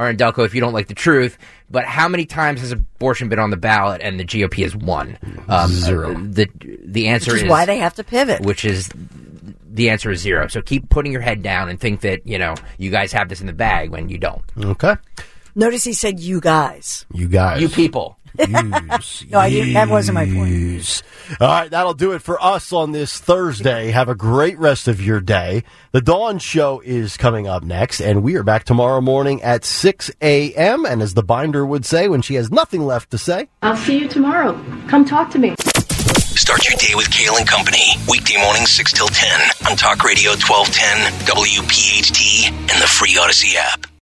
[0.01, 1.37] Aaron Delco, if you don't like the truth,
[1.71, 5.19] but how many times has abortion been on the ballot and the GOP has won?
[5.49, 6.15] Um, Zero.
[6.15, 6.49] The
[6.85, 8.43] the answer Which is is why they have to pivot.
[8.43, 8.91] which is
[9.71, 10.49] the answer is zero.
[10.49, 13.41] So keep putting your head down and think that you know you guys have this
[13.41, 14.43] in the bag when you don't.
[14.59, 14.97] Okay.
[15.55, 17.07] Notice he said you guys.
[17.13, 17.61] You guys.
[17.61, 18.18] You people.
[18.39, 21.03] Use, No, I didn't- that wasn't my point.
[21.41, 23.91] All right, that'll do it for us on this Thursday.
[23.91, 25.63] Have a great rest of your day.
[25.93, 30.11] The Dawn Show is coming up next, and we are back tomorrow morning at 6
[30.23, 30.87] a.m.
[30.87, 33.99] And as the binder would say when she has nothing left to say, I'll see
[33.99, 34.53] you tomorrow.
[34.89, 35.55] Come talk to me.
[35.59, 37.83] Start your day with Cale and Company.
[38.09, 43.89] Weekday mornings 6 till 10 on Talk Radio 1210, WPHT, and the free Audacy app.